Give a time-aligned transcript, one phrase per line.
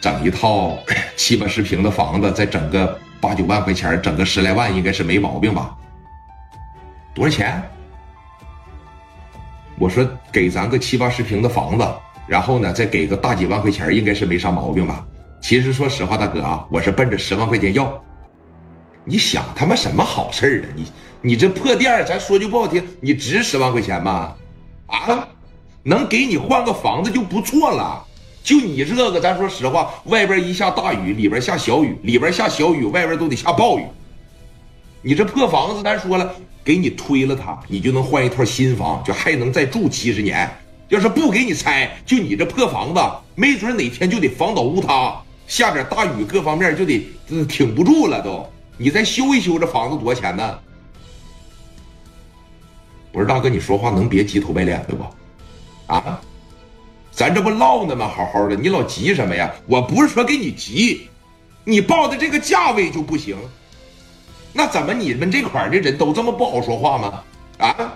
[0.00, 0.78] 整一套
[1.16, 5.76] 七八十平的房子，再整个八九万块钱，整个十来万应该是没毛病吧？
[7.14, 7.62] 多少钱？
[9.78, 11.86] 我说给咱个七八十平的房子，
[12.26, 15.06] 然后呢再给个大几万块钱，应该是没啥毛病吧？
[15.42, 18.02] 其实说实话，大哥啊，我是奔着十万块钱要。
[19.04, 20.68] 你想他妈什么好事儿啊？
[20.76, 20.86] 你
[21.22, 24.34] 你这破店咱说句不好听，你值十万块钱吗？
[24.86, 25.26] 啊，
[25.82, 28.06] 能给你换个房子就不错了。
[28.42, 33.84] 就你这个，咱说实话，外边一下大雨，里边下小雨，里边下小雨，外边都得下暴雨。
[35.02, 40.50] 你这破房子，咱说了，给你推了它，你就能换一套新房，就还能再住七十年。
[40.88, 43.00] 要是不给你拆，就你这破房子，
[43.34, 47.06] 没准哪天就得房倒屋塌，下点大雨，各方面就得
[47.46, 48.44] 挺不住了都。
[48.76, 50.58] 你再修一修这房子多少钱呢？
[53.12, 55.04] 不是大哥，你说话能别急头白脸的不？
[55.92, 56.20] 啊？
[57.20, 58.08] 咱这不唠呢吗？
[58.08, 59.52] 好好的，你老急什么呀？
[59.66, 61.06] 我不是说给你急，
[61.64, 63.36] 你报的这个价位就不行。
[64.54, 67.22] 那怎么你们这块的人都这么不好说话吗？
[67.58, 67.92] 啊？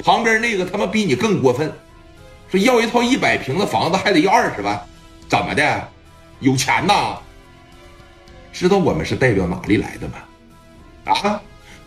[0.00, 1.72] 旁边那个他妈比你更过分，
[2.50, 4.76] 说要一套一百平的房子还得要二十万，
[5.28, 5.88] 怎么的？
[6.40, 7.18] 有钱呐？
[8.52, 10.14] 知道我们是代表哪里来的吗？
[11.14, 11.40] 啊？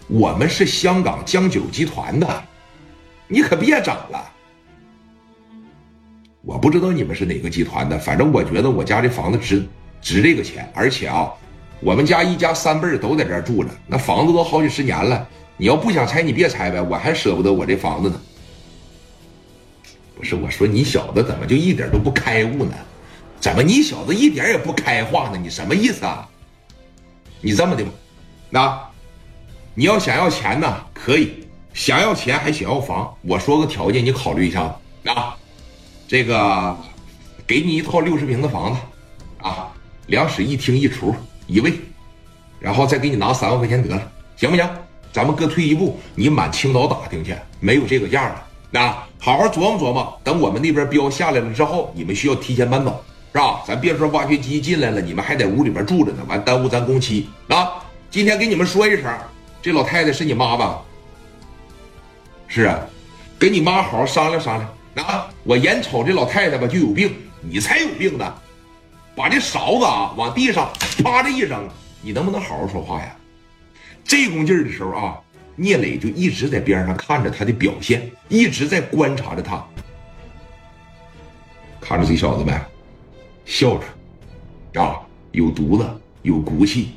[0.07, 2.43] 我们是香港江九集团的，
[3.27, 4.31] 你可别整了。
[6.45, 9.65] 我不知道你们是哪个集团的，反正我觉得我家这房子值
[9.99, 11.31] 值这个钱，而且啊，
[11.79, 15.27] 我们家一家三辈都在这住着，那房子都好几十年了。
[15.57, 18.21] 你要不想拆，你别拆呗，我还舍不得我这房子呢。
[20.15, 22.75] 不是我说你小子怎么就一点都不开悟呢？
[23.39, 25.39] 怎么你小子一点也不开化呢？
[25.41, 26.29] 你什么意思啊？
[27.41, 27.91] 你这么的吧，
[28.51, 28.79] 那
[29.73, 31.27] 你要想要钱呢，可以；
[31.73, 34.61] 想要钱还想要房，我说个条件，你考虑一下
[35.03, 35.35] 子啊。
[36.07, 36.77] 这个，
[37.47, 38.79] 给你一套六十平的房子，
[39.41, 39.67] 啊，
[40.07, 41.15] 两室一厅一厨
[41.47, 41.73] 一卫，
[42.59, 44.69] 然后再给你拿三万块钱得了，行不行？
[45.11, 48.79] 咱们各退一步，你满青岛打听去，没有这个价了。
[48.79, 53.63] 啊，好好琢磨琢磨，等我们那边标下来了之后，你们需要提前搬走，是吧？
[53.65, 57.81] 咱别说挖掘机进来了，你们还在屋里边住着呢，完耽误咱工期啊！
[58.11, 59.11] 今天给你们说一声，
[59.61, 60.81] 这老太太是你妈吧？
[62.47, 62.79] 是啊，
[63.39, 64.74] 跟你妈好好商量商量。
[65.03, 65.29] 啊！
[65.43, 68.33] 我眼瞅这老太太吧就有病，你才有病呢！
[69.15, 70.71] 把这勺子啊往地上
[71.03, 71.67] 啪的一扔，
[72.01, 73.15] 你能不能好好说话呀？
[74.03, 75.19] 这功劲儿的时候啊，
[75.55, 79.65] 聂磊就一直在边上看着他的表现，一直在观察着他。
[81.79, 82.51] 看着这小子没？
[83.45, 83.79] 孝
[84.73, 84.99] 顺啊，
[85.31, 85.87] 有犊子，
[86.23, 86.89] 有骨气。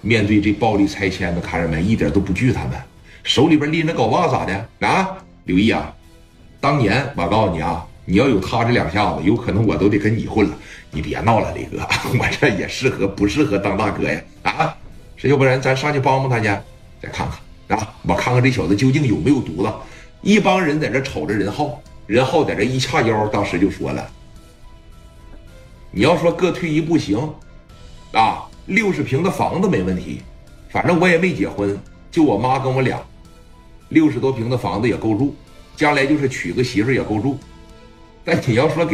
[0.00, 1.82] 面对这暴力拆迁的，看着没？
[1.82, 2.72] 一点都不惧他们，
[3.22, 4.68] 手里边拎着镐把咋的？
[4.86, 5.94] 啊，刘毅啊！
[6.62, 10.56] 当年我告诉你啊，你要有他这两下子，有可能我都得跟你混了。
[10.92, 11.78] 你别闹了，李哥，
[12.16, 14.20] 我这也适合不适合当大哥呀？
[14.44, 14.76] 啊，
[15.16, 16.44] 是要不然咱上去帮帮他去，
[17.02, 17.26] 再看
[17.66, 19.72] 看啊，我看看这小子究竟有没有犊子。
[20.20, 24.08] 一帮人在这瞅着任浩，任浩在这一叉腰，当时就说了
[25.90, 27.28] ：“你要说各退一步行，
[28.12, 30.22] 啊，六十平的房子没问题，
[30.70, 31.76] 反正我也没结婚，
[32.12, 33.00] 就我妈跟我俩，
[33.88, 35.34] 六十多平的房子也够住。”
[35.76, 37.38] 将来就是娶个媳妇也够住，
[38.24, 38.90] 但你要说给。